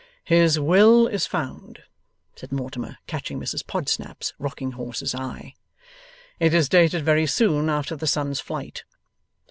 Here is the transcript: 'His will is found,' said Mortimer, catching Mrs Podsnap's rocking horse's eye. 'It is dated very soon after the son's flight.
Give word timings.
'His 0.23 0.59
will 0.59 1.05
is 1.07 1.27
found,' 1.27 1.83
said 2.35 2.51
Mortimer, 2.51 2.97
catching 3.05 3.39
Mrs 3.39 3.63
Podsnap's 3.63 4.33
rocking 4.39 4.71
horse's 4.71 5.13
eye. 5.13 5.53
'It 6.39 6.55
is 6.55 6.67
dated 6.67 7.05
very 7.05 7.27
soon 7.27 7.69
after 7.69 7.95
the 7.95 8.07
son's 8.07 8.39
flight. 8.39 8.83